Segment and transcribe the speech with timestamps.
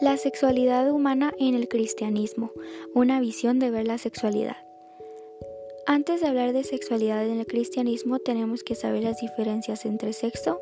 [0.00, 2.52] La sexualidad humana en el cristianismo,
[2.94, 4.56] una visión de ver la sexualidad.
[5.86, 10.58] Antes de hablar de sexualidad en el cristianismo tenemos que saber las diferencias entre sexo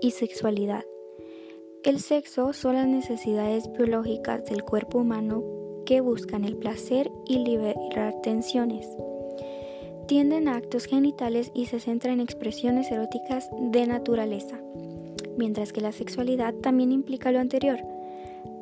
[0.00, 0.84] y sexualidad.
[1.82, 5.42] El sexo son las necesidades biológicas del cuerpo humano
[5.84, 8.86] que buscan el placer y liberar tensiones.
[10.06, 14.60] Tienden a actos genitales y se centran en expresiones eróticas de naturaleza,
[15.36, 17.80] mientras que la sexualidad también implica lo anterior,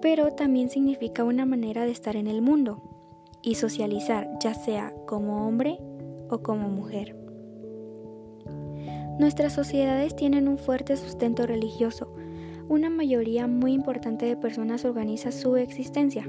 [0.00, 2.82] pero también significa una manera de estar en el mundo
[3.42, 5.78] y socializar, ya sea como hombre
[6.28, 7.16] o como mujer.
[9.18, 12.12] Nuestras sociedades tienen un fuerte sustento religioso.
[12.68, 16.28] Una mayoría muy importante de personas organiza su existencia.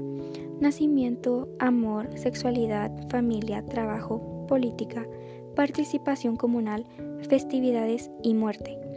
[0.60, 5.06] Nacimiento, amor, sexualidad, familia, trabajo, política,
[5.54, 6.86] participación comunal,
[7.28, 8.87] festividades y muerte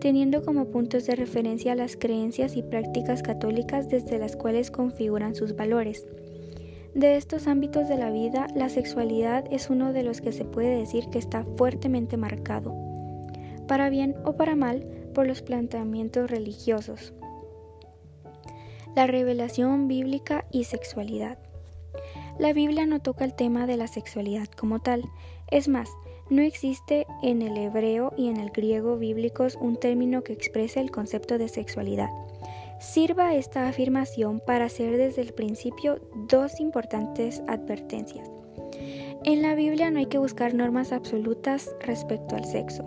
[0.00, 5.54] teniendo como puntos de referencia las creencias y prácticas católicas desde las cuales configuran sus
[5.54, 6.06] valores.
[6.94, 10.76] De estos ámbitos de la vida, la sexualidad es uno de los que se puede
[10.76, 12.74] decir que está fuertemente marcado,
[13.68, 14.84] para bien o para mal,
[15.14, 17.12] por los planteamientos religiosos.
[18.96, 21.38] La revelación bíblica y sexualidad.
[22.40, 25.04] La Biblia no toca el tema de la sexualidad como tal,
[25.50, 25.90] es más,
[26.30, 30.90] no existe en el hebreo y en el griego bíblicos un término que exprese el
[30.90, 32.08] concepto de sexualidad.
[32.80, 38.30] Sirva esta afirmación para hacer desde el principio dos importantes advertencias.
[39.22, 42.86] En la Biblia no hay que buscar normas absolutas respecto al sexo.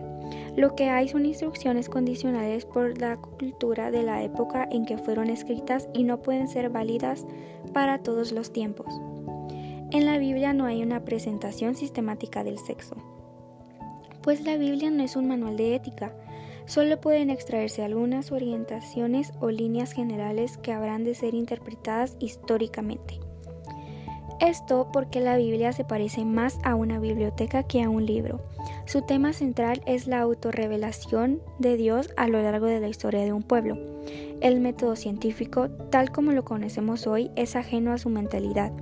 [0.55, 5.29] Lo que hay son instrucciones condicionales por la cultura de la época en que fueron
[5.29, 7.27] escritas y no pueden ser válidas
[7.71, 8.99] para todos los tiempos.
[9.93, 12.97] En la Biblia no hay una presentación sistemática del sexo
[14.23, 16.15] pues la Biblia no es un manual de ética,
[16.65, 23.19] solo pueden extraerse algunas orientaciones o líneas generales que habrán de ser interpretadas históricamente.
[24.39, 28.41] Esto porque la Biblia se parece más a una biblioteca que a un libro.
[28.85, 33.31] Su tema central es la autorrevelación de Dios a lo largo de la historia de
[33.31, 33.77] un pueblo.
[34.41, 38.73] El método científico, tal como lo conocemos hoy, es ajeno a su mentalidad.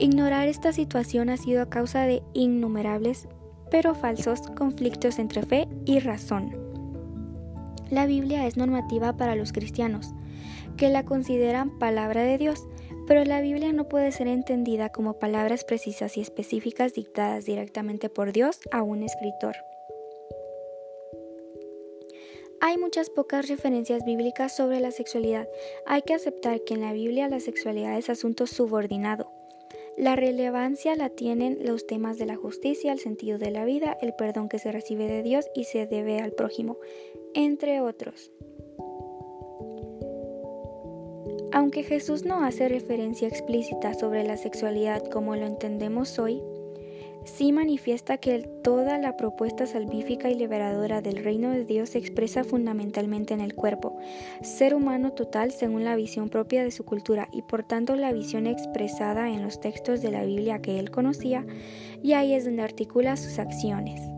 [0.00, 3.28] Ignorar esta situación ha sido a causa de innumerables
[3.70, 6.56] pero falsos conflictos entre fe y razón.
[7.90, 10.08] La Biblia es normativa para los cristianos,
[10.76, 12.66] que la consideran palabra de Dios,
[13.06, 18.32] pero la Biblia no puede ser entendida como palabras precisas y específicas dictadas directamente por
[18.32, 19.54] Dios a un escritor.
[22.62, 25.48] Hay muchas pocas referencias bíblicas sobre la sexualidad.
[25.86, 29.32] Hay que aceptar que en la Biblia la sexualidad es asunto subordinado,
[29.96, 34.14] la relevancia la tienen los temas de la justicia, el sentido de la vida, el
[34.14, 36.78] perdón que se recibe de Dios y se debe al prójimo,
[37.34, 38.32] entre otros.
[41.52, 46.40] Aunque Jesús no hace referencia explícita sobre la sexualidad como lo entendemos hoy,
[47.24, 52.44] sí manifiesta que toda la propuesta salvífica y liberadora del reino de Dios se expresa
[52.44, 53.98] fundamentalmente en el cuerpo,
[54.42, 58.46] ser humano total según la visión propia de su cultura y por tanto la visión
[58.46, 61.46] expresada en los textos de la Biblia que él conocía,
[62.02, 64.09] y ahí es donde articula sus acciones.